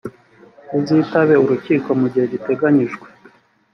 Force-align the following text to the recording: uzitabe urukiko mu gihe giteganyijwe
uzitabe 0.77 1.35
urukiko 1.43 1.89
mu 1.99 2.07
gihe 2.11 2.25
giteganyijwe 2.33 3.07